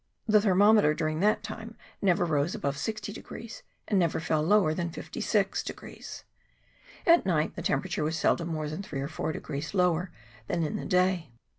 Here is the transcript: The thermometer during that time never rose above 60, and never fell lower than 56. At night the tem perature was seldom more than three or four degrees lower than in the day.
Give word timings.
The 0.25 0.41
thermometer 0.41 0.95
during 0.95 1.19
that 1.19 1.43
time 1.43 1.75
never 2.01 2.25
rose 2.25 2.55
above 2.55 2.75
60, 2.75 3.23
and 3.87 3.99
never 3.99 4.19
fell 4.19 4.41
lower 4.41 4.73
than 4.73 4.89
56. 4.89 5.63
At 7.05 7.23
night 7.23 7.55
the 7.55 7.61
tem 7.61 7.83
perature 7.83 8.03
was 8.03 8.17
seldom 8.17 8.47
more 8.47 8.67
than 8.67 8.81
three 8.81 9.01
or 9.01 9.07
four 9.07 9.31
degrees 9.31 9.75
lower 9.75 10.09
than 10.47 10.63
in 10.63 10.75
the 10.75 10.85
day. 10.87 11.29